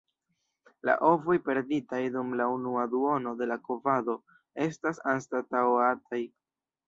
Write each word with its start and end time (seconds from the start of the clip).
La 0.87 0.93
ovoj 1.09 1.35
perditaj 1.49 1.99
dum 2.15 2.31
la 2.39 2.47
unua 2.53 2.85
duono 2.95 3.33
de 3.41 3.47
la 3.51 3.57
kovado 3.67 4.15
estas 4.69 5.03
anstataŭataj. 5.13 6.23